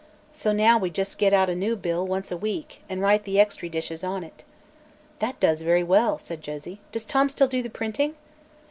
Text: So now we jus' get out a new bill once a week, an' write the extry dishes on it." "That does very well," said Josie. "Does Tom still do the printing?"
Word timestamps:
So 0.33 0.51
now 0.51 0.79
we 0.79 0.89
jus' 0.89 1.13
get 1.13 1.31
out 1.31 1.47
a 1.47 1.53
new 1.53 1.75
bill 1.75 2.07
once 2.07 2.31
a 2.31 2.35
week, 2.37 2.81
an' 2.89 3.01
write 3.01 3.23
the 3.23 3.39
extry 3.39 3.69
dishes 3.69 4.03
on 4.03 4.23
it." 4.23 4.43
"That 5.19 5.39
does 5.39 5.61
very 5.61 5.83
well," 5.83 6.17
said 6.17 6.41
Josie. 6.41 6.79
"Does 6.91 7.05
Tom 7.05 7.29
still 7.29 7.47
do 7.47 7.61
the 7.61 7.69
printing?" 7.69 8.15